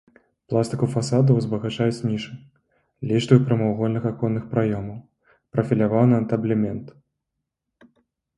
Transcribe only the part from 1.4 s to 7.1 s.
узбагачаюць нішы, ліштвы прамавугольных аконных праёмаў, прафіляваны антаблемент.